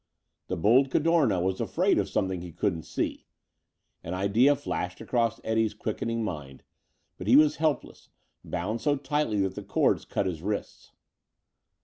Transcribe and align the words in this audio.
The 0.47 0.57
bold 0.57 0.89
Cadorna 0.89 1.39
was 1.39 1.61
afraid 1.61 1.99
of 1.99 2.09
something 2.09 2.41
he 2.41 2.51
couldn't 2.51 2.85
see! 2.85 3.27
An 4.03 4.15
idea 4.15 4.55
flashed 4.55 4.99
across 4.99 5.39
Eddie's 5.43 5.75
quickening 5.75 6.23
mind. 6.23 6.63
But 7.19 7.27
he 7.27 7.35
was 7.35 7.57
helpless 7.57 8.09
bound 8.43 8.81
so 8.81 8.95
tightly 8.95 9.41
that 9.41 9.53
the 9.53 9.61
cords 9.61 10.05
cut 10.05 10.25
his 10.25 10.41
wrists. 10.41 10.91